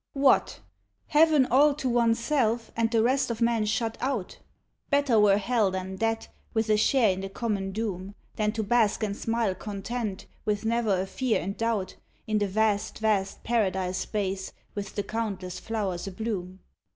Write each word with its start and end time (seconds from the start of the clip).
WHAT! 0.13 0.59
heaven 1.09 1.45
all 1.51 1.75
to 1.75 1.87
one's 1.87 2.17
self 2.17 2.71
and 2.75 2.89
the 2.89 3.03
rest 3.03 3.29
of 3.29 3.39
men 3.39 3.65
shut 3.65 3.99
out? 4.01 4.39
Better 4.89 5.19
were 5.19 5.37
hell 5.37 5.69
than 5.69 5.97
that, 5.97 6.27
with 6.55 6.71
a 6.71 6.75
share 6.77 7.11
in 7.11 7.21
the 7.21 7.29
common 7.29 7.71
doom, 7.71 8.15
Than 8.35 8.51
to 8.53 8.63
bask 8.63 9.03
and 9.03 9.15
smile 9.15 9.53
content, 9.53 10.25
with 10.43 10.65
never 10.65 11.01
a 11.01 11.05
fear 11.05 11.39
and 11.39 11.55
doubt, 11.55 11.97
In 12.25 12.39
the 12.39 12.47
vast, 12.47 12.97
vast 12.97 13.43
Paradise 13.43 13.99
space 13.99 14.53
with 14.73 14.95
the 14.95 15.03
countless 15.03 15.59
flowers 15.59 16.07
abloom. 16.07 16.57